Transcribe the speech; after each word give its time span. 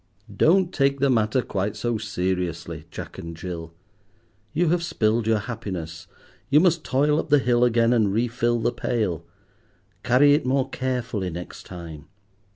Don't 0.35 0.73
take 0.73 0.99
the 0.99 1.11
matter 1.11 1.43
quite 1.43 1.75
so 1.75 1.99
seriously, 1.99 2.85
Jack 2.89 3.19
and 3.19 3.37
Jill. 3.37 3.71
You 4.51 4.69
have 4.69 4.81
spilled 4.81 5.27
your 5.27 5.37
happiness, 5.37 6.07
you 6.49 6.59
must 6.59 6.83
toil 6.83 7.19
up 7.19 7.29
the 7.29 7.37
hill 7.37 7.63
again 7.63 7.93
and 7.93 8.11
refill 8.11 8.57
the 8.59 8.73
pail. 8.73 9.23
Carry 10.01 10.33
it 10.33 10.43
more 10.43 10.67
carefully 10.67 11.29
next 11.29 11.67
time. 11.67 12.07